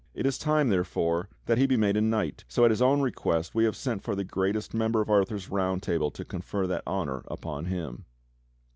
[0.15, 3.53] It is time, therefore, that he be made a knight, so at his own request
[3.53, 7.21] we have sent for the greatest member of Arthur's Round Table to confer that honor
[7.27, 8.05] upon him."